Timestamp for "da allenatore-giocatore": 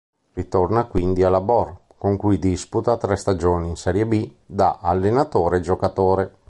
4.47-6.39